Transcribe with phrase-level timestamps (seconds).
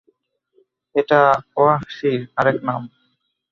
[0.95, 1.21] এটা
[1.57, 2.81] ওয়াহ্শীর আরেক নাম।